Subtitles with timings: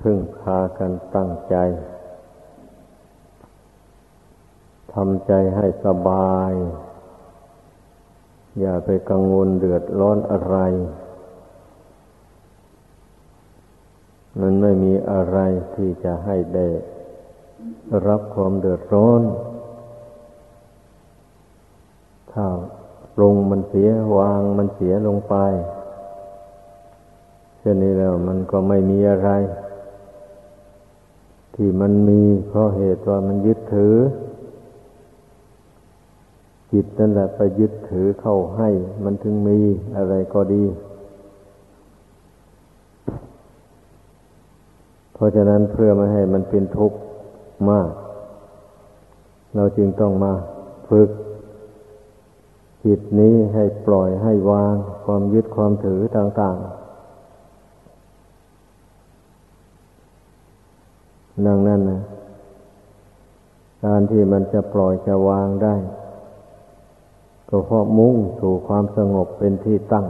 [0.00, 1.56] พึ่งพากันตั้งใจ
[4.92, 6.52] ทำใจให้สบาย
[8.60, 10.56] อย่าไปกังวลเดือดร้อนอะไร
[14.40, 15.38] มันไม่มีอะไร
[15.74, 16.66] ที่จะให้ได้
[18.06, 19.22] รับความเดือดร้อน
[22.32, 22.44] ถ้า
[23.14, 25.34] ปรุงมันเสียวางมันเสียลงไป
[27.58, 29.30] เช่นนี้แล้วมันก็ไม่มีอะไร
[31.60, 33.94] ที่มันมีเพราะเหตุว่ามันยึดถือ
[36.72, 38.68] จิตนั่นแหละไปยึดถือเข้าให้
[39.04, 39.58] มันถึงมี
[39.96, 40.64] อะไรก็ดี
[45.14, 46.98] เพราะฉะนั้นเพื่อไม่ให้มันเป็นทุกข์
[47.70, 47.90] มาก
[49.56, 50.32] เราจึงต้องมา
[50.88, 51.10] ฝึก
[52.84, 56.77] จิตนี้ให้ปล่อยให้วางความยึดความถือต่าง ๆ
[61.46, 62.02] ดังนั้นนะ
[63.84, 65.74] การที่มันจะปล่อยจะวางได้
[67.48, 70.06] ก็เพราะมุ่งสู่ความสงบเป็นที่ตั้ง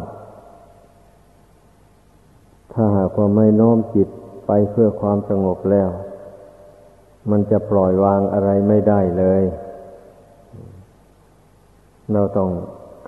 [2.73, 4.09] ถ้าหากว่าไม่น้อมจิต
[4.47, 5.89] ไปเพื่อความสงบแล้ว
[7.31, 9.43] มันจะปล่อยวางอะไรไม่ได้เลย
[12.13, 12.51] เราต้อง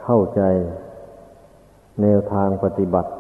[0.03, 0.43] เข้าใจ
[2.03, 3.11] แนวทางปฏิบัติ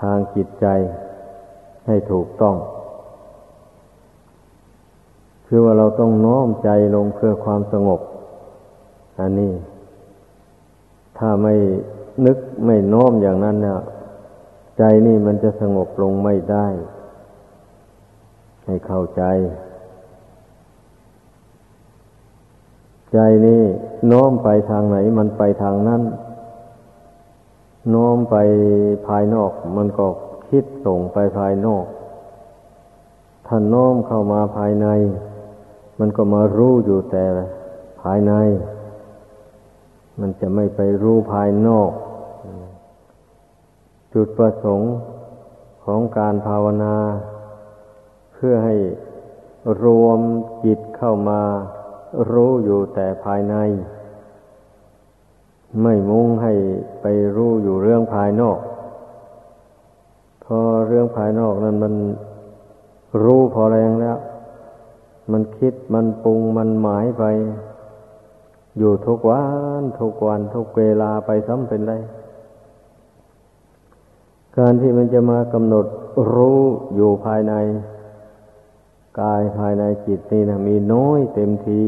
[0.00, 0.66] ทางจิตใจ
[1.86, 2.56] ให้ถูกต้อง
[5.52, 8.00] คือว่าเราต้องน้อมใจลงเพื่อความสงบ
[9.20, 9.52] อันนี้
[11.18, 11.54] ถ้าไม่
[12.26, 13.80] นึกไม่น้อมอย่างนั้นเนี่ย
[14.78, 16.66] ใจนี่มันจะสงบลงไม่ได้
[18.66, 19.22] ให้เข้าใจ
[23.12, 23.62] ใจนี่
[24.12, 26.02] น้อมไปทางไหน มันไปทางนั้น
[27.94, 28.36] น้อมไป
[29.06, 30.06] ภายนอก มันก็
[30.48, 31.84] คิดส่งไปภายนอก
[33.46, 34.88] ถ้าน้อมเข้ามาภายใน
[36.00, 37.24] มันก็มารู้อยู่แต่
[38.02, 38.32] ภายใน
[40.20, 41.90] มันจะไม่ไปรู้ภายนอก
[44.14, 44.92] จุดประสงค์
[45.84, 46.96] ของการภาวนา
[48.34, 48.76] เพื่อให้
[49.84, 50.18] รวม
[50.64, 51.40] จิตเข้ามา
[52.32, 53.54] รู้อยู่แต่ภายใน
[55.82, 56.52] ไม่มุ่งให้
[57.02, 57.06] ไป
[57.36, 58.58] รู้อยู่เรื่องภายนอก
[60.44, 60.58] พอ
[60.88, 61.94] เรื่องภายนอกนั้นมัน
[63.22, 64.18] รู้พอแรงแล้ว
[65.32, 67.24] มันคิดมันปรุงมันหมายไป
[68.78, 69.42] อยู่ทุกวั
[69.80, 71.94] นทุกวันทุกเวลาไปซ้ำเป็นไร
[74.56, 75.86] การที่มันจะมากำหนด
[76.34, 76.60] รู้
[76.94, 77.54] อยู่ภายใน
[79.20, 81.82] กายภายในจิตนี่นะมีน้อยเต็มที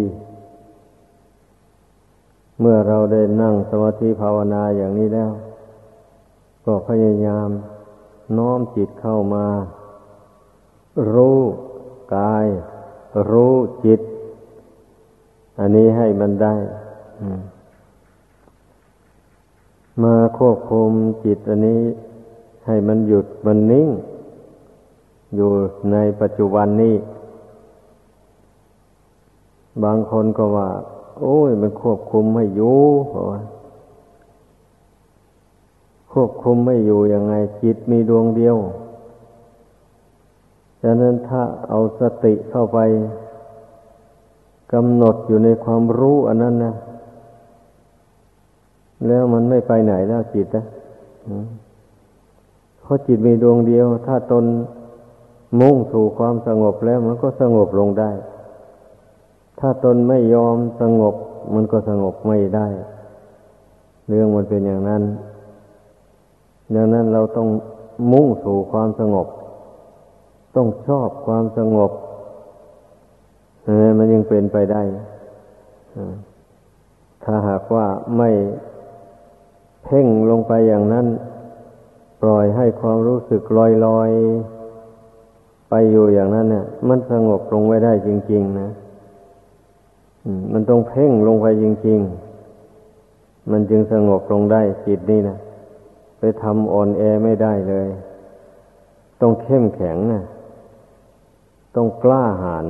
[2.60, 5.30] เมื่อเราได้นั่งสมาธิภาวนาอย่างนี้แล้ว
[6.66, 7.48] ก็พยายาม
[8.38, 9.46] น้อมจิตเข้ามา
[11.14, 11.38] รู้
[12.16, 12.46] กาย
[13.30, 14.00] รู้จิต
[15.58, 16.54] อันนี้ให้มันได้
[20.02, 20.90] มาควบคุม
[21.24, 21.82] จิตอันนี้
[22.66, 23.88] ให้มันหยุดมันนิ่ง
[25.34, 25.50] อยู่
[25.92, 26.96] ในปัจจุบันนี้
[29.84, 30.68] บางคนก็ว่า
[31.20, 32.80] โอ้ย มันควบคุมไม่อยู่
[36.12, 38.56] ควบคุมไม่อยู่ยังไง จิตมีดวงเดียว
[40.82, 42.78] ฉะนั้นถ้าเอาสติเข้าไป
[44.72, 46.74] กำหนดอยู่ในความรู้อันนั้นนะ
[49.06, 50.64] แล้วมันไม่ไปไหนแล้วจิตนะ
[52.80, 54.44] เพราะจิตมีดวงเดียว ถ้าตน
[55.60, 58.10] มุ่งสู่ความสงบแล้ว มันก็สงบลงได้
[59.60, 61.14] ถ้าตนไม่ยอมสงบ
[61.54, 62.66] มันก็สงบไม่ได้
[64.06, 65.02] เรื่องมันเป็นอย่างนั้น
[66.74, 67.48] ดังนั้นเราต้อง
[68.12, 69.26] มุ่งสู่ความสงบ
[70.56, 71.90] ต้องชอบความสงบ
[73.98, 74.82] มันยังเป็นไปได้
[77.24, 77.86] ถ้าหากว่า
[78.16, 78.30] ไม่
[79.84, 81.06] เพ่งลงไปอย่างนั้น
[82.22, 84.10] ปล่อยให้ความรู้สึกลอยลอย
[85.70, 88.70] ไปอยู่อย่างนั้นเนี่ย มันสงบลงไว้ได้จริง ๆ นะ
[90.52, 92.00] มันต้องเพ่งลงไปจริง
[92.74, 95.38] ๆ มันจึงสงบลงได้จิตนี่นะ
[96.18, 97.88] ไปทำอ่อนแอไม่ได้เลย
[99.20, 100.22] ต้องเข้มแข็งนะ
[101.76, 102.66] ต้องกล้าหาญ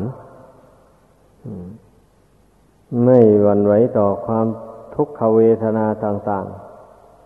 [3.05, 4.47] ไม่หวั่นไหวต่อความ
[4.95, 6.47] ทุกขเวทนาต่าง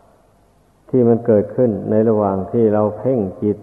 [0.05, 3.59] ๆ ที่มันเกิดขึ้นในระหว่างที่เราเพ่งจิต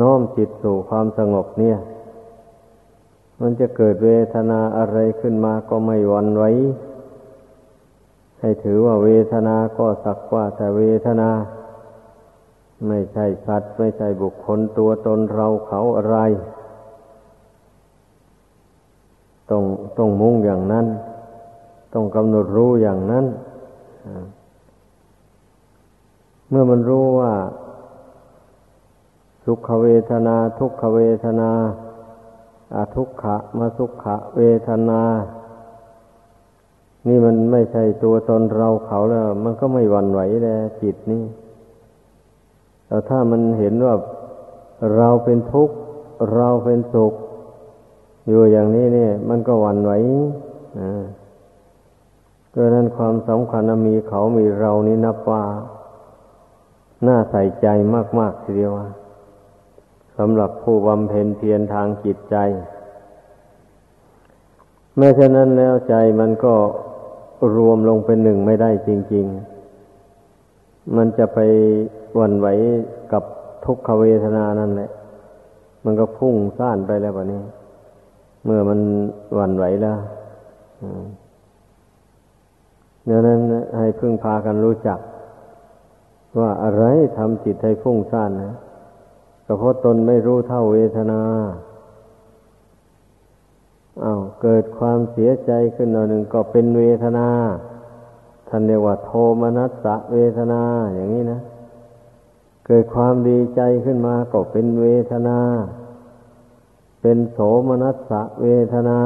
[0.00, 1.78] น้อมจิตสู่ความสงบเนี่ย
[3.40, 6.44] มันจะเกิดเวทนาอะไรขึ้นมาก็ไม่หวั่นไหว
[8.40, 11.30] ให้ถือว่าเวทนาก็สักว่าแต่เวทนา
[12.88, 16.18] ไม่ใช่สัตว์ ไม่ใช่บุคคลตัวตนเราเขาอะไร
[19.50, 19.62] ต้อง
[19.98, 20.86] ต้องมุ่งอย่างนั้น
[21.94, 23.24] ต้องกำหนดรู้อย่างนั้น
[26.48, 27.32] เมื่อมันรู้ว่า
[29.44, 31.50] สุขเวทนา ทุกขเวทนา
[32.74, 35.02] อาทุกขะมาสุขะเวทนา
[37.08, 41.24] นี่มันไม่ใช่ตัวตนเราเขาแล้ว มันก็ไม่หวั่นไหวแล้วจิตนี่
[42.86, 43.94] แต่ถ้ามันเห็นว่า
[44.96, 45.74] เราเป็นทุกข์
[46.34, 47.14] เราเป็นสุข
[48.30, 49.92] อยู่อย่างนี้เนี่ย มันก็หวั่นไหว
[50.80, 51.02] อ่า
[52.54, 55.42] ก็นั้นความสำคัญมีเขามีเรานี่นับว่า
[57.06, 57.66] น่าใส่ใจ
[58.18, 58.72] มากๆทีเดียว
[60.18, 62.36] สำหรับผู้บำเพ็ญเพียรทางจิตใจ
[64.96, 66.54] แม้ฉะนั้นแล้วใจมันก็
[67.56, 69.26] รวมลงเป็นหนึ่งไม่ได้จริง
[70.10, 71.38] ๆ มันจะไป
[72.18, 72.46] วันไหว
[73.12, 73.22] กับ
[73.64, 74.90] ทุกขเวทนานั่นแหละ
[75.84, 77.40] มันก็พุ่งซ่านไปแล้วแบบนี้
[78.44, 78.80] เมื่อมัน
[79.38, 79.98] วันไหวแล้ว
[83.08, 83.40] ดังนั้น
[83.78, 84.98] ให้พึ่งพากันรู้จัก
[86.38, 86.84] ว่าอะไร
[87.16, 88.54] ทำจิตให้พุ่งซ่านนะ
[89.46, 91.20] ก็เพราะตนไม่รู้เท่าเวทนา
[94.04, 97.28] อา้าวเกิดความเสียใจขึ้นหน่อยหนึ่งก็เป็นเวทนา
[98.48, 99.10] ท่านเรียกว่าโท
[99.40, 100.62] มนัสสะเวทนา
[100.94, 101.40] อย่างนี้นะ
[102.66, 105.38] เกิดความดีใจขึ้นมาก็เป็นเวทนา
[107.00, 107.38] เป็นโส
[107.68, 108.12] มนัส
[108.42, 109.00] เวทนา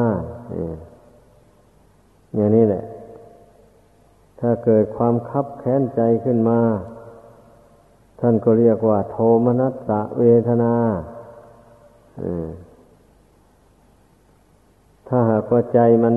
[2.35, 2.85] อย่างนี้แหละ
[4.41, 6.61] ถ้าเกิดความคับแค้นใจขึ้นมา
[8.21, 10.75] ท่านก็เรียกว่า โทมนัสเวทนา
[15.09, 16.15] ถ้าหากว่าใจมัน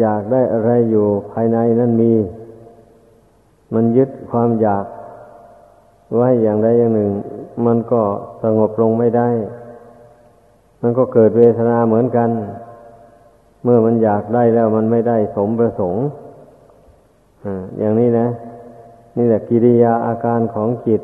[0.00, 2.14] อยากได้อะไรอยู่ภายในนั้นมี
[3.74, 4.86] มันยึดความอยาก
[6.16, 7.10] ไว้อย่างใดอย่างหนึ่ง
[7.66, 8.02] มันก็
[8.42, 9.28] สงบลงไม่ได้
[10.86, 12.30] มันก็เกิดเวทนาเหมือนกัน
[13.64, 16.02] เมื่อมันอยากได้แล้วมันไม่ได้สมประสงค์
[17.78, 18.26] อย่างนี้นะ
[19.16, 21.02] นี่แหละกิริยาอาการของจิต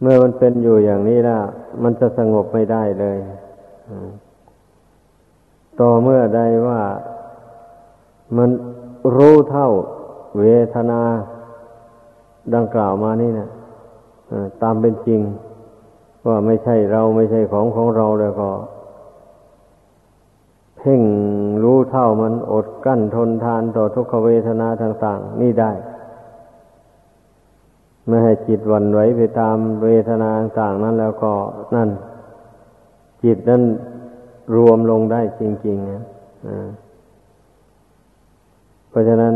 [0.00, 1.42] เมื่อมันเป็นอยู่อย่างนี้แล้ว
[1.82, 3.18] มันจะสงบไม่ได้เลย
[5.80, 6.80] ต่อเมื่อใดว่า
[8.36, 8.50] มัน
[9.16, 9.68] รู้เท่า
[10.40, 10.44] เว
[10.74, 11.02] ทนา
[12.54, 13.48] ดังกล่าวมานี่นะ
[14.62, 15.20] ตามเป็นจริง
[16.26, 18.50] ว่าไม่ใช่เราไม่ใช่ของของเราแล้วก็
[20.78, 21.02] เพ่ง
[21.64, 25.72] รู้เท่ามันอดกั้นทนทานต่อทุกขเวทนาต่างๆ นี่ได้
[28.06, 30.30] ไม่ให้จิตวันไหวไปตามเวทนา
[30.60, 31.32] ต่างนั้นแล้วก็
[31.74, 31.90] นั่น
[33.24, 33.62] จิตนั้น
[34.56, 36.02] รวมลงได้จริงๆนะ
[38.88, 39.34] เพราะฉะนั้น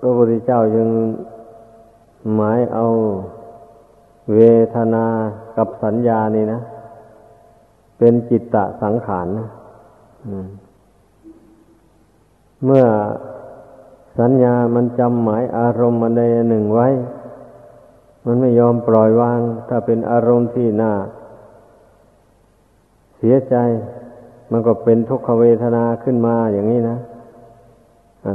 [0.00, 0.88] พระพุทธเจ้าจึง
[2.34, 2.86] หมายเอา
[4.34, 4.40] เว
[4.74, 5.06] ทนา
[5.56, 6.60] กับสัญญานี่นะ
[7.98, 9.48] เป็นจิตตะสังขารนะ
[12.64, 12.86] เมื่อ
[14.18, 16.88] สัญญามันจำหมายอารมณ์มันใดหนึ่งไว้
[18.26, 20.92] มันไม่ยอมปล่อยวาง ถ้าเป็นอารมณ์ที่น่า
[23.16, 23.56] เสียใจ
[24.50, 26.98] มันก็เป็นทุกขเวทนาขึ้นมาอย่างนี้นะ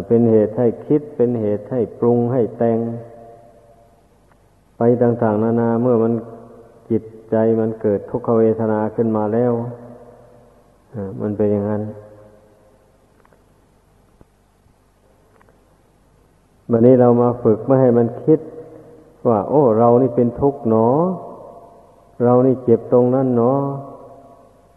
[0.08, 2.80] เป็นเหตุให้คิดเป็นเหตุให้ปรุงให้แต่ง
[4.78, 6.14] ไปต่างๆ นานาเมื่อมัน
[6.90, 9.54] จิตใจมันเกิดทุกขเวทนาขึ้นมาแล้ว
[11.22, 11.82] มันเป็นอย่างนั้น
[16.70, 18.40] วันนี้เรามาฝึกไม่ให้มันคิด
[19.28, 20.88] ว่า โอ้ เรานี่เป็นทุกข์หนอ
[22.24, 23.54] เรานี่เจ็บตรงนั้นหนอ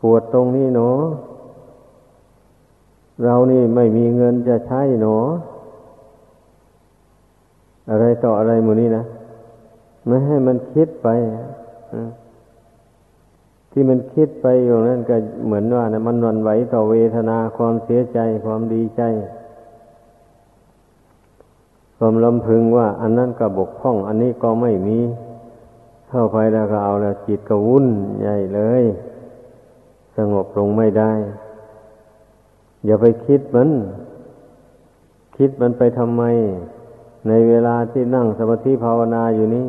[0.01, 0.91] ปวดตรงนี้หนอ
[3.25, 5.17] เรานี่ไม่มีเงินจะใช้หนอ
[7.91, 9.05] อะไรต่ออะไรมูนี้นะ
[10.07, 11.09] ไม่ให้มันคิดไป
[13.71, 19.03] ที่มันคิดไปอยู่นั่นก็เหมือนว่านะมันวันไหวต่อเวทนาความเสียใจความดีใจ
[21.97, 24.99] ความลำพึงว่า อันนั้นก็บกพร่อง อันนี้ก็ไม่มี
[26.09, 27.87] เข้าไปแล้วก็เอาแล้วจิตก็วุ่น
[28.21, 28.85] ใหญ่เลย
[30.17, 31.13] สงบลงไม่ได้
[32.85, 33.71] อย่าไปคิดมัน
[35.37, 36.23] คิดมันไปทำไม
[37.29, 39.67] ในเวลาที่นั่งสมาธิภาวนาอยู่นี้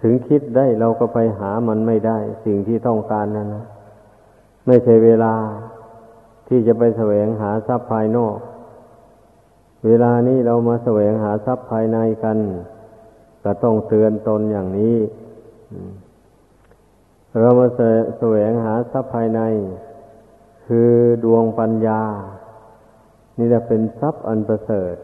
[0.00, 3.66] ถึงคิดได้เราก็ไปหามันไม่ได้ สิ่งที่ต้องการนั้นนะ
[4.66, 5.34] ไม่ใช่เวลา
[6.48, 8.36] ที่จะไปแสวงหาทรัพย์ภายนอก
[9.86, 12.38] เวลานี้เรามาแสวงหาทรัพย์ภายในกัน
[13.44, 14.96] ก็ต้องเตือนตนอย่างนี้
[17.40, 17.68] เรามา
[18.18, 19.40] แสวงหาทรัพย์ภายใน
[20.66, 20.92] คือ
[21.24, 22.02] ดวงปัญญา
[23.38, 24.94] นี่จะเป็นทรัพย์อันประเสริฐ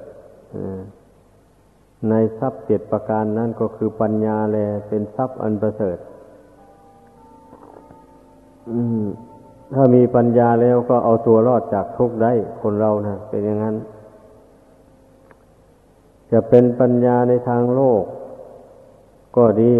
[2.10, 4.58] ในทรัพย์เจ็ดประการนั้นก็คือปัญญาแล
[4.88, 5.98] เป็นทรัพย์อันประเสริฐ
[9.74, 12.32] ถ้ามีปัญญาแล้วก็เอาตัวรอดจากทุกข์ได้
[12.62, 13.76] คนเรานะเป็นอย่างนั้น
[16.32, 18.02] จะเป็นปัญญาในทางโลก
[19.36, 19.76] ก็ดี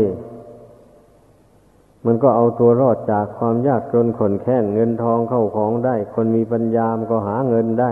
[2.07, 7.91] มันก็เอาตัวรอดจากความยากจนขนแค้นเงินทองเข้าของได้ คนมีปัญญามันก็หาเงินได้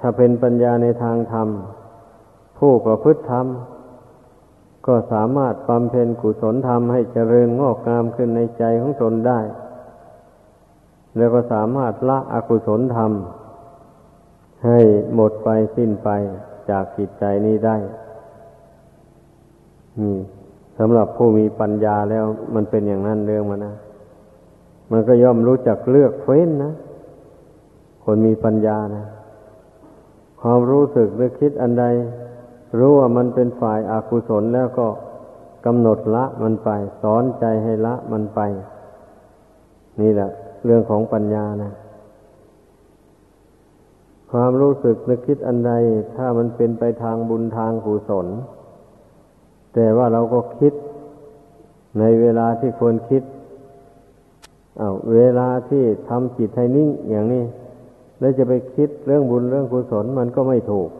[0.00, 1.48] ถ้าเป็นปัญญาในทางธรรม
[2.58, 3.46] ผู้ประพฤติธรรม
[4.86, 9.40] ก็สามารถบำเพ็ญกุศลธรรมให้เจริญงอกงามขึ้นในใจของตนได้
[11.16, 13.12] แล้วก็สามารถละอกุศลธรรม
[14.66, 14.80] ให้
[15.14, 16.08] หมดไปสิ้นไป
[16.70, 17.76] จากจิตใจนี้ได้
[20.00, 20.16] นี่
[20.78, 23.74] สำหรับผู้มีปัญญาแล้วมันเป็นอย่างนั้นเรื่องมันนะ
[24.90, 26.72] มันก็ย่อมรู้จักเลือกเฟ้นนะ
[28.04, 29.04] คนมีปัญญานะ
[30.48, 31.84] ความรู้สึกหรือคิดอันใด
[32.78, 34.88] รู้ว่ามันเป็นฝ่ายอากุศลแล้วก็
[35.66, 36.70] กำหนดละมันไป
[37.02, 38.40] สอนใจให้ละมันไป
[40.00, 40.30] นี่แหละ
[40.64, 41.72] เรื่องของปัญญานะ
[44.30, 45.72] ความรู้สึกนึกคิดอันใด
[46.16, 48.26] ถ้ามันเป็นไปทางบุญทางกุศล
[49.74, 50.72] แต่ว่าเราก็คิด
[51.98, 53.22] ในเวลาที่ควรคิด
[54.80, 57.44] อา้าวเวลาที่ทำจิตให้นิ่งอย่างนี้
[58.18, 60.90] แล้วจะไปคิดเรื่องบุญเรื่องกุศลมันก็ไม่ถูก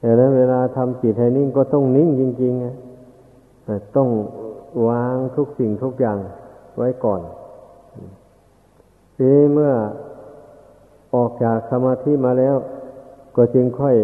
[0.00, 4.08] แต่แล้วเวลาทำจิตให้นิ่งก็ต้องนิ่งจริงๆต้อง
[4.88, 6.18] วางทุกสิ่งทุกอย่าง
[6.76, 7.20] ไว้ก่อน
[9.16, 9.72] ทีนี้เมื่อ
[11.14, 12.56] ออกจากสมาธิมาแล้ว
[13.36, 13.96] ก็จึงค่อย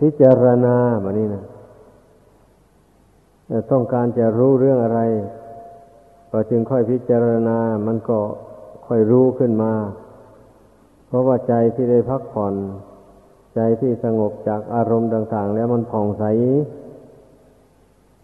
[0.00, 1.44] พิจารณาแบบนี้นะ
[3.70, 5.00] ต้องการจะรู้เรื่องอะไร
[6.32, 8.18] ก็จึงค่อยพิจารณา มันก็
[8.86, 9.72] ค่อยรู้ขึ้นมา
[11.10, 12.54] เพราะว่าใจที่ได้พักผ่อน
[13.54, 16.24] ใจที่สงบจากอารมณ์ต่าง ๆ แล้วมันผ่องใส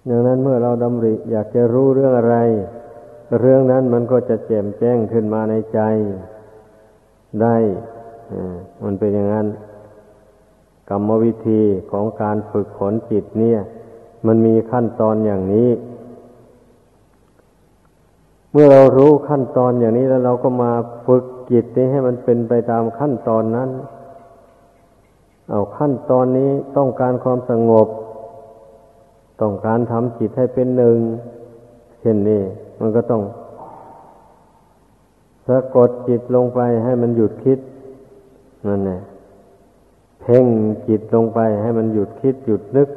[0.08, 2.36] ดังนั้นเมื่อเราดำริอยากจะรู้เรื่องอะไร
[3.40, 5.80] เรื่องนั้นมันก็จะแจ่มแจ้งขึ้นมาในใจ
[7.42, 7.56] ได้
[8.84, 9.46] มันเป็นอย่างนั้น
[10.90, 13.60] กรรมวิธีของการฝึกฝนจิตเนี่ย
[14.26, 15.70] มันมีขั้นตอนอย่างนี้
[18.52, 20.72] เมื่อเรารู้ขั้นตอนอย่างนี้แล้วเราก็มา
[21.06, 23.70] ฝึก จิตนี้ให้มันเป็นไปตามขั้นตอนนั้น
[25.50, 27.88] เอาขั้นตอนนี้ต้องการความสงบ
[29.40, 30.98] ต้องการทำจิตให้เป็นหนึ่ง
[32.00, 32.42] เช่นนี้
[32.80, 33.22] มันก็ต้อง
[35.46, 37.58] สะกดจิตลงไปให้มันหยุดคิด
[38.68, 39.00] นั่นแหละ
[40.20, 40.46] เพ่ง
[40.88, 42.88] จิตลงไปให้มันหยุดคิดหยุดนึก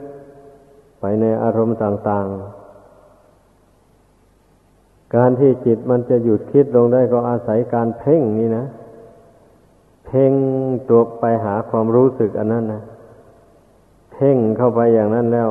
[1.00, 2.58] ไปในอารมณ์ต่าง ๆ
[5.15, 8.65] การที่จิตมันจะหยุดคิดลงได้ก็อาศัยการเพ่งนี่นะ
[10.05, 10.33] เพ่ง
[10.89, 12.81] ตัวไปหาความรู้สึกอันนั้นนะ
[14.13, 15.49] เพ่งเข้าไปอย่างนั้นแล้ว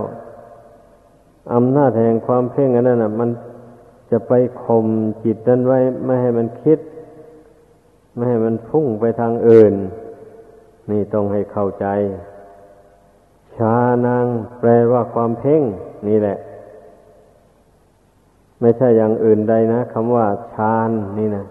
[1.55, 3.31] อำนาจแห่งความเพ่งอันนั้นนะมัน
[4.11, 4.33] จะไป
[4.65, 4.87] ข่ม
[5.25, 6.79] จิตนั้นไว้ ไม่ให้มันคิด
[8.15, 9.75] ไม่ให้มันพุ่งไปทางอื่น
[10.91, 11.87] นี่ต้องให้เข้าใจ
[13.57, 13.75] ชา
[14.07, 14.27] นาง
[14.61, 15.63] แปลว่าความเพ่ง
[16.09, 16.39] นี่แหละ
[18.61, 21.47] ไม่ใช่อย่างอื่นใดนะคำว่าฌานนี่นะ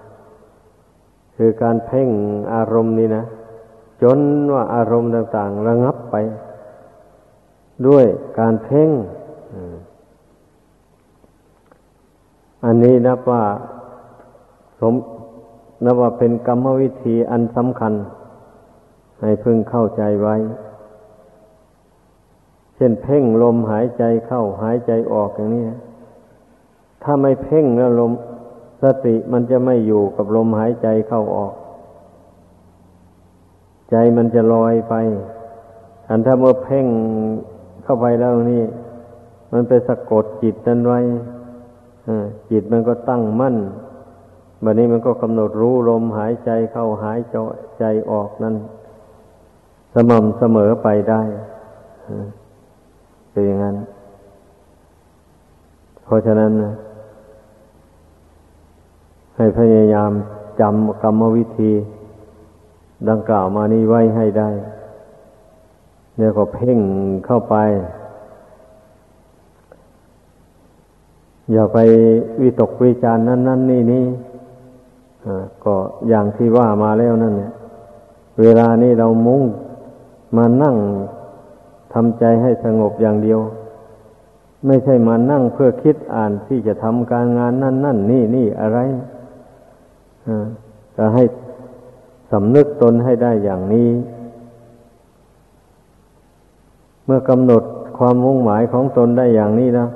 [1.36, 2.10] คือการเพ่ง
[2.54, 3.24] อารมณ์นี่นะ
[4.02, 4.20] จน
[4.54, 6.16] ว่าอารมณ์ต่าง ๆ ระงับไป
[7.88, 8.06] ด้วย
[8.40, 8.90] การเพ่ง
[12.66, 13.44] อันนี้นับว่า
[14.80, 14.94] สม
[15.86, 17.94] นับว่าเป็นกรรมวิธีอันสำคัญ
[19.22, 20.36] ให้พึงเข้าใจไว้
[22.76, 25.66] เช่นเพ่งลมหายใจเข้าหายใจออกอย่างนี้
[27.04, 28.12] ถ้าไม่เพ่งแล้วลม
[28.84, 31.54] สติมันจะไม่อยู่กับลมหายใจเข้าออก
[33.92, 34.96] ใจมันจะลอยไป
[36.10, 36.88] อันถ้าเมื่อเพ่ง
[37.84, 38.64] เข้าไปแล้วนี่
[39.52, 41.00] มันไปสะกดจิตนั้นไว้
[42.52, 43.56] จิตมันก็ตั้งมั่น
[44.64, 47.20] บัดนี้มันก็กำหนดรู้ลมหายใจเข้าหาย
[47.80, 48.56] ใจออกนั้น
[49.94, 51.22] สม่ำเสมอไปได้
[53.32, 53.76] เป็นอย่างนั้น
[56.04, 56.74] เพราะฉะนั้นนะ
[59.38, 60.12] ให้พยายาม
[60.60, 61.72] จำกรรมวิธี
[63.10, 64.50] ดังกล่าวมานี้ไว้ให้ได้
[66.18, 66.80] เนี่ยก็เพ่ง
[67.26, 67.56] เข้าไป
[71.52, 71.78] อย่าไป
[72.42, 74.06] วิตกวิจารนั้นนั่นนี่นี่
[75.64, 75.76] ก็
[76.10, 77.52] อย่างที่ว่ามาแล้วนั่นเนี่ย
[78.42, 79.44] เวลานี้เรามุ่ง
[80.38, 80.76] มานั่ง
[81.94, 83.40] ทำใจให้สงบอย่างเดียว
[84.66, 88.80] ไม่ใช่มานั่งเพื่อคิดอ่านที่จะทำการงานนั่นนั่นนี่นี่อะไร
[90.98, 91.24] ก็ให้
[92.32, 93.90] สำนึกตนให้ได้อย่างนี้
[97.06, 97.64] เมื่อกำหนด
[97.98, 99.90] ความมุ่งหมายของตนได้อย่างนี้แล้ว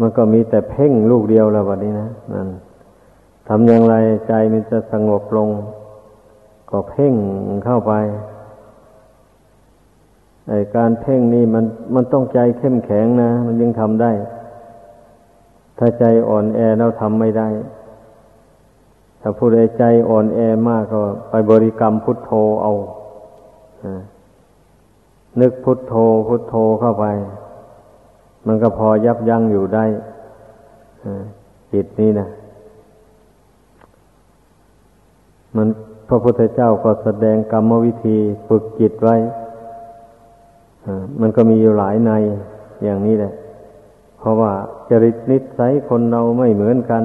[0.00, 2.48] มันก็มีแต่เพ่งลูกเดียวแล้วแบบนี้นะนั่น
[3.48, 3.94] ทำอย่างไร
[4.28, 5.48] ใจมันจะสงบลง
[6.70, 7.14] ก็เพ่ง
[7.64, 7.92] เข้าไป
[10.48, 14.12] ไอการเพ่งนี่มันมันต้องใจเข้มแข็งนะ มันยังทำได้
[15.78, 17.48] ถ้าใจอ่อนแอแล้วทำไม่ได้
[19.20, 22.32] ถ้าผู้ใดใจอ่อนแอมากก็ไปบริกรรมพุทโธ
[22.62, 22.72] เอา
[25.40, 25.94] นึกพุทโธ
[26.28, 27.06] พุทโธเข้าไป
[28.46, 29.84] มันก็พอยับยั้งอยู่ได้
[31.72, 32.28] จิตนี้นะ
[35.56, 35.68] มัน
[36.08, 38.16] พระพุทธเจ้าก็แสดงกรรมวิธี
[38.48, 39.16] ฝึกจิตไว้
[41.20, 42.10] มันก็มีอยู่หลายใน
[42.84, 43.32] อย่างนี้แหละ
[44.18, 44.52] เพราะว่า
[44.90, 47.02] จริตนิสัยคนเราไม่เหมือนกัน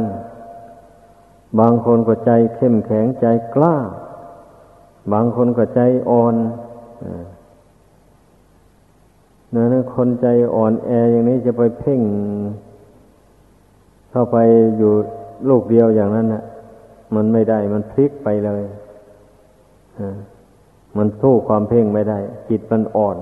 [1.60, 3.75] บางคนก็ใจเข้มแข็งใจกล้า
[5.13, 6.36] บางคนก็ใจอ่อน
[9.53, 12.01] นั่นคนใจอ่อนแออย่างนี้จะไปเพ่ง
[14.12, 14.38] เข้าไป
[14.77, 14.93] อยู่
[15.50, 16.43] ลูกเดียวอย่างนั้นน่ะ
[17.15, 18.63] มันไม่ได้ มันพลิกไปเลย
[20.98, 22.19] มันสู้ความเพ่งไม่ได้
[22.50, 23.17] จิตมันอ่อน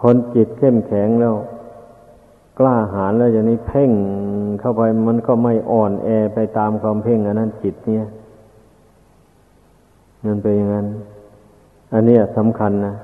[0.00, 1.34] คนจิตเข้มแข็งแล้ว
[2.58, 3.90] กล้าหาญแล้วอย่างนี้เพ่ง
[4.60, 8.06] เข้าไปมันก็ไม่อ่อนแอไปตามความเพ่งอันนั้นจิตเนี่ย
[10.24, 10.86] มันเป็นอย่างนั้น
[11.92, 12.94] อันนี้สำคัญนะ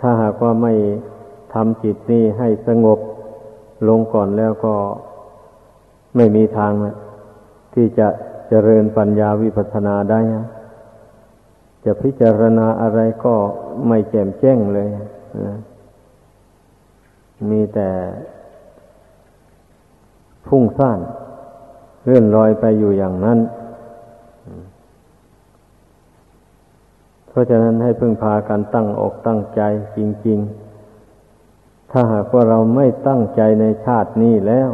[0.00, 0.72] ถ้าหากว่าไม่
[1.54, 2.98] ทำจิตนี้ให้สงบ
[3.88, 4.74] ลงก่อนแล้วก็
[6.16, 6.72] ไม่มีทาง
[7.74, 8.08] ที่จะ
[8.48, 10.20] เจริญปัญญาวิปัสสนาได้
[11.84, 13.34] จะพิจารณาอะไรก็
[13.88, 14.88] ไม่แจ่มแจ้งเลย
[15.46, 15.56] นะ
[17.50, 17.90] มีแต่
[20.46, 20.98] พุ่งซ่าน
[22.04, 23.38] เลื่อนลอยไปอยู่อย่างนั้น
[27.28, 29.60] เพราะฉะนั้นให้พึ่งพากันตั้งอกตั้งใจ
[29.96, 30.38] จริง
[31.14, 34.70] ๆ ถ้าหากว่าเราไม่ตั้งใจในชาตินี้แล้ว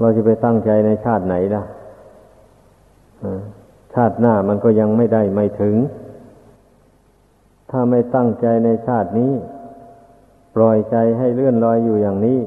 [0.00, 1.64] เราจะไปตั้งใจในชาติไหนล่ะ
[3.94, 5.76] ชาติหน้ามันก็ยังไม่ได้ไม่ถึง
[7.70, 9.32] ถ้าไม่ตั้งใจในชาตินี้
[10.58, 12.38] ปล่อยใจให้เลื่อนลอยอยู่อย่างนี้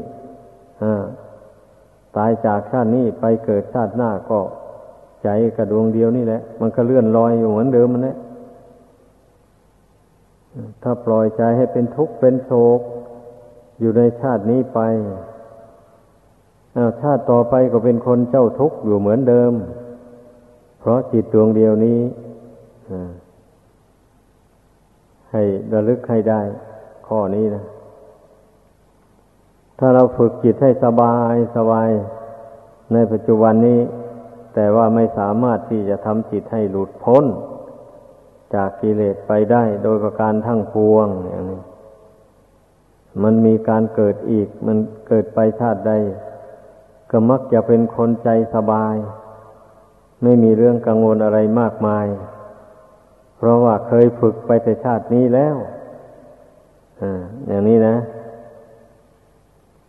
[2.15, 4.39] ตายจากชาตินี้ไปเกิดชาติหน้าก็
[5.23, 8.17] ใจกระดวงเดียวนี่แหละ มันก็เลื่อนลอยอยู่เหมือนเดิมมันแหละ
[10.83, 12.79] ถ้าปล่อยใจให้เป็นทุกข์เป็นโศก
[13.79, 14.79] อยู่ในชาตินี้ไป
[17.01, 19.51] ชาติต่อไปก็เป็นคนเจ้าทุกข์อยู่เหมือนเดิม
[20.79, 21.99] เพราะจิตดวงเดียวนี้
[25.31, 25.43] ให้
[25.73, 26.41] ระลึกให้ได้
[27.07, 27.63] ข้อนี้นะ
[29.83, 31.89] ถ้าเราฝึกจิตให้สบายสบาย
[32.93, 33.79] ในปัจจุบันนี้
[34.53, 37.25] แต่ว่าไม่สามารถที่จะทำจิตให้หลุดพ้น
[38.55, 41.61] จากกิเลสไปได้โดยประการทั้งปวงอย่างนี้
[43.23, 45.93] มันมีการเกิดอีก มันเกิดไปชาติใด
[47.11, 48.95] ก็มักจะเป็นคนใจสบาย
[50.23, 52.07] ไม่มีเรื่องกังวลอะไรมากมาย
[53.37, 55.55] เพราะว่าเคยฝึกไปแต่ชาตินี้แล้ว
[57.01, 57.95] อ่า อย่างนี้นะ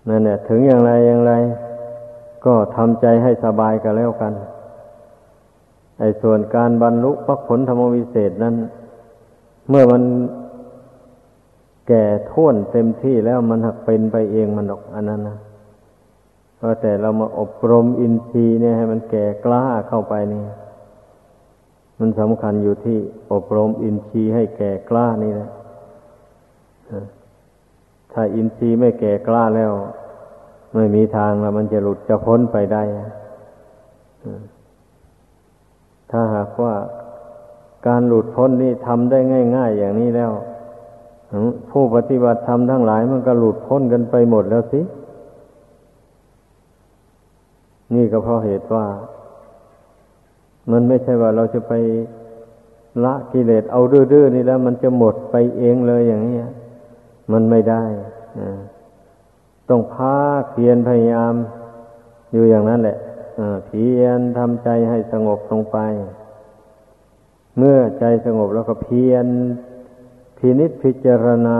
[0.08, 1.32] นั่นเนี่ยถึงอย่างไรอย่างไร
[2.44, 4.32] ก็ทำใจให้สบายกันแล้วกัน
[6.00, 8.54] ไอ้ส่วนการบรรลุพระผลธรรมวิเศษนั้น
[9.68, 10.02] เมื่อมัน
[11.88, 15.38] แก่ท่วนเต็มที่แล้วมันหักเป็นไปเองมันหรอกอันนั้นนะ
[16.60, 20.42] ก็แต่เรามาอบรมอินทรีย์เนี่ยให้มันแก่กล้าเข้าไปนี่
[21.98, 22.98] มันสำคัญอยู่ที่
[23.32, 25.48] อบรมอินทรีย์ให้แก่กล้านี่นะ
[28.12, 29.72] ถ้าอินทรีย์ไม่แก่กล้าแล้ว
[30.74, 32.82] ไม่มีทางแล้วมันจะหลุดจะพ้นไปได้
[36.10, 36.74] ถ้าหากว่า
[37.86, 39.18] การหลุดพ้นนี่ทำได้
[39.56, 40.32] ง่าย ๆ อย่างนี้แล้ว
[41.70, 44.80] ผู้ปฏิบัติธรรมทั้งหลายมันก็หลุดพ้นกันไปหมดแล้วสิ
[47.94, 48.86] นี่ก็เพราะเหตุว่า
[50.70, 51.72] มันไม่ใช่ว่าเราจะไป
[53.04, 56.36] ละกิเลสเอาดื้อๆนี่แล้ว มันจะหมดไปเองเลยอย่างนี้
[57.32, 57.84] มันไม่ได้
[59.68, 60.16] ต้องพา
[60.50, 61.34] เพียรพยายาม
[62.32, 62.98] อยู่อย่างนั้นแหละ
[63.66, 65.78] เพียรทำใจให้สงบลงไป
[67.58, 69.26] เมื่อใจสงบแล้วก็เพียร
[70.38, 71.58] พินิจพิจารณา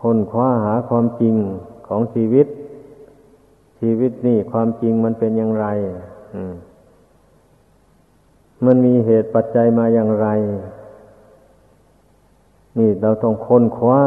[0.00, 1.34] ค้นคว้าหาความจริง
[1.86, 2.46] ของชีวิต
[3.80, 5.66] ชีวิตนี่ความจริงมันเป็นอย่างไร
[8.66, 10.28] มันมีเหตุปัจจัยมาอย่างไร
[12.78, 14.02] นี่เราต้องค้นคว้า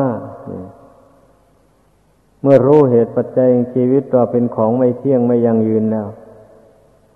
[2.42, 6.08] เมื่อรู้เหตุปัจจัยชีวิตตัวเป็นของไม่เที่ยงไม่ยั่งยืนแล้ว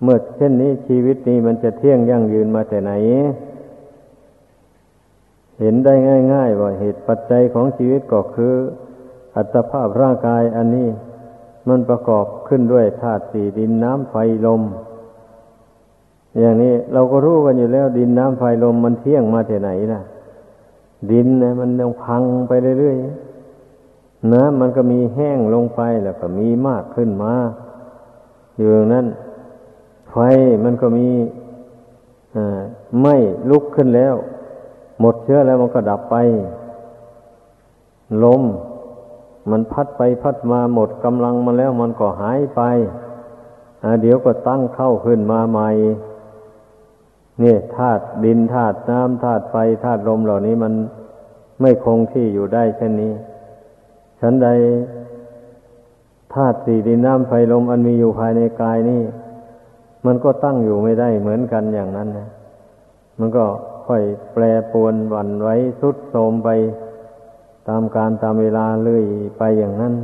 [0.02, 2.92] เมื่อเช่นนี้ชีวิตนี้มันจะเที่ยงยั่งยืนมาแต่ไหน
[5.60, 5.94] เห็นได้
[6.34, 8.54] ง่าย ๆ ว่าเหตุปัจจัยของชีวิตก็คือ
[9.36, 10.88] อัตภาพร่างกายอันนี้
[11.68, 14.14] มันประกอบขึ้นด้วยธาตุสี่ดินน้ำไฟ
[14.46, 14.62] ลม
[16.38, 20.02] อย่างนี้เราก็รู้กันอยู่แล้วดินน้ำไฟลมมันเที่ยงมาที่ไหนนะ
[21.10, 27.34] ดินนะมันยังพังไปเรื่อยๆน้ำมันก็มีแห้งลงไปแล้วก็มีมากขึ้นมา
[28.56, 29.06] อยู่นั้น
[30.10, 30.16] ไฟ
[30.64, 31.08] มันก็มี
[33.02, 33.16] ไม่
[33.50, 34.14] ลุกขึ้นแล้ว
[35.00, 36.16] หมดเชื้อแล้วมันก็ดับไป
[38.24, 38.42] ลม
[39.50, 42.60] มันพัดไปพัดมาหมดกำลังมาแล้วมันก็หายไป
[44.02, 45.68] เดี๋ยวก็ตั้งเข้าขึ้นมาใหม่
[47.42, 50.72] นี่ธาตุดินธาตุน้ำธาตุไฟธาตุลมเหล่านี้มัน
[51.60, 53.12] ไม่คงที่อยู่ได้เช่นนี้
[54.20, 54.48] ฉันใด
[56.34, 59.02] ธาตุสี่ดินน้ำไฟลมอันมีอยู่ภายในกายนี่
[60.06, 62.28] มันก็ตั้งอยู่ไม่ได้เหมือนกันอย่างนั้นนะ
[63.18, 63.44] มันก็
[63.86, 66.48] ค่อยแปรปวนวันไว้สุดโทมไป
[67.68, 69.04] ตามการตามเวลาเลื่อย
[69.38, 69.94] ไปอย่างนั้น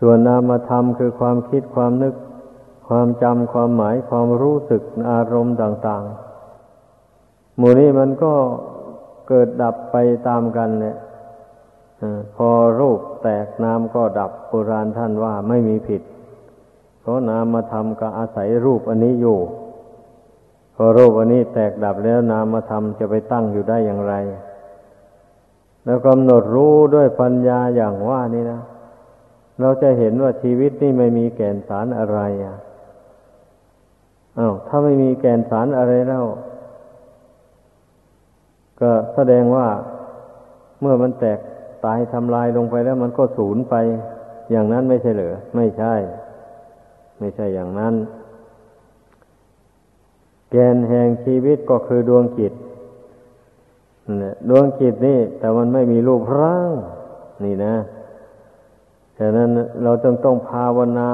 [0.00, 2.14] ส่วนนามธรรมคือความคิดความนึก
[2.88, 6.04] ความจำความหมายความรู้สึกอารมณ์ต่าง
[6.80, 8.32] ๆ หมู่นี้มันก็
[9.28, 9.96] เกิดดับไป
[10.28, 10.96] ตามกันเนี่ย
[12.36, 12.48] พอ
[12.80, 16.02] รูปแตกนามก็ดับโบราณท่านว่าไม่มีผิด
[17.00, 19.38] เพราะนามธรรมก็อาศัยรูปอันนี้อยู่
[20.74, 24.14] พอรูปอันนี้แตกดับแล้วนามธรรมจะไปตั้งอยู่ได้อย่างไร
[25.84, 28.60] แล้วกำหนดรู้ด้วยปัญญาอย่างว่านี่นะ
[29.60, 32.56] เราจะเห็นว่าชีวิตนี่ไม่มีแก่นสารอะไรอะ
[34.38, 36.24] อา้าวถ้าไม่มีแก่นสารอะไรแล้ว
[38.80, 39.68] ก็แสดงว่า
[40.80, 41.38] เมื่อมันแตก
[41.84, 43.74] ตายทำลายลงไปแล้วมันก็สูญไป
[44.50, 45.94] อย่างนั้นไม่ใช่เหรอไม่ใช่
[47.18, 47.94] ไม่ใช่อย่างนั้น
[50.50, 52.52] แกนแห่งชีวิตก็คือดวงจิต
[54.48, 56.72] ดวงจิตนี่ แต่มันไม่มีรูปร่าง
[57.44, 57.76] นี่นะ
[59.18, 59.48] ฉะนั้น
[59.82, 61.10] เราต้องต้องภาวนา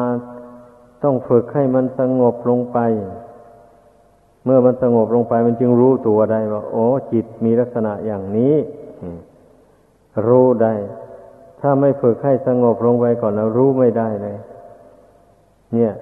[1.05, 2.79] ต้องฝึกให้มันสงบลงไป
[4.45, 8.55] เมื่อมันสงบลงไปมันจึงรู้ตัวได้ว่าโอ้จิตมีลักษณะอย่างนี้
[10.27, 10.75] รู้ได้
[11.61, 14.37] ถ้าไม่ฝึกให้สงบลงไปก่อนแล้วรู้ไม่ได้เลย
[15.75, 15.93] เนี่ย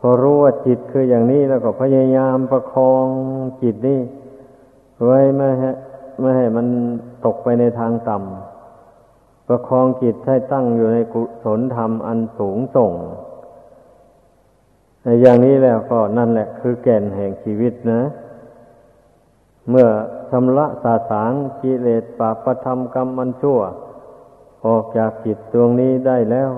[0.00, 3.06] พอรู้ว่าจิตคืออย่างนี้แล้วก็พยายามประคอง
[3.62, 4.00] จิตนี่
[5.04, 5.70] ไว้ไม่ให้
[6.20, 6.66] ไม่ให้มัน
[7.24, 12.92] ตกไปในทางต่ำประคองจิตให้ตั้งอยู่ในกุศลธรรมอันสูงส่ง
[15.20, 18.02] อย่างนี้แล้วก็นั่นแหละ คือแก่นแห่งชีวิตนะ
[19.70, 19.88] เมื่อ
[20.30, 23.60] ชำระสาสางกิเลสปาประธรรมกรรมมันชั่ว
[24.66, 26.50] ออกจากจิตดวงนี้ได้แล้ว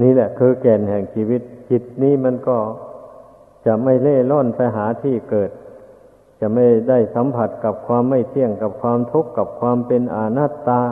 [0.00, 2.58] นี่แหละ คือแก่นแห่งชีวิต จิตนี้มันก็
[3.66, 5.50] จะไม่เล่ร่อนไปหาที่เกิด
[6.40, 10.82] จะไม่ได้สัมผัสกับความไม่เที่ยงกับความทุกข์กับความเป็นอนัตตา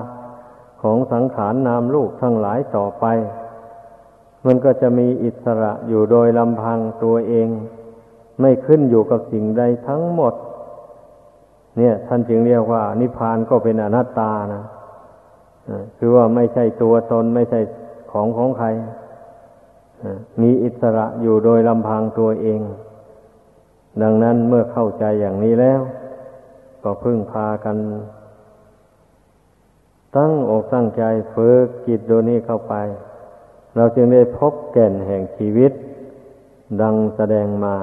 [0.83, 3.07] ของสังขารนนามลูกทั้งหลายต่อไป
[4.47, 7.49] มันก็จะมีอิสระอยู่โดยลำพังตัวเอง
[8.41, 10.35] ไม่ขึ้นอยู่กับสิ่งใดทั้งหมด
[11.77, 14.65] เนี่ย ท่านจึงเรียกว่า นิพพานก็เป็นอนัตตานะ
[15.99, 17.61] คือว่าไม่ใช่ตัวตนไม่ใช่
[18.13, 18.69] ของของใคร
[20.43, 22.61] มีอิสระอยู่โดยลำพังตัวเอง
[24.03, 25.81] ดังนั้นเมื่อเข้าใจอย่างนี้แล้ว
[26.85, 27.77] ก็พึ่งพากัน
[30.17, 32.75] ตั้งอกตั้งใจฝึกจิตตัวนี้เข้าไป
[33.77, 35.73] เราจึงได้พบแก่นแห่งชีวิต
[36.81, 37.77] ดังแสดงมา